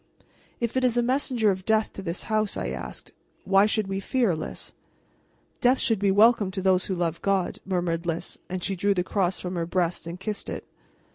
[0.59, 3.11] "If it is a messenger of death to this house," I said,
[3.45, 4.73] "why should we fear, Lys?"
[5.59, 9.03] "Death should be welcome to those who love God," murmured Lys, and she drew the
[9.03, 10.65] cross from her breast and kissed it.